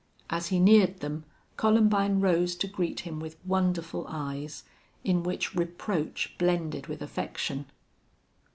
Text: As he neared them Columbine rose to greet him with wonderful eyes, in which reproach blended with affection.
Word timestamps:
As 0.31 0.47
he 0.47 0.59
neared 0.59 1.01
them 1.01 1.25
Columbine 1.57 2.21
rose 2.21 2.55
to 2.55 2.67
greet 2.67 3.01
him 3.01 3.19
with 3.19 3.37
wonderful 3.45 4.07
eyes, 4.09 4.63
in 5.03 5.21
which 5.21 5.53
reproach 5.53 6.35
blended 6.39 6.87
with 6.87 7.03
affection. 7.03 7.67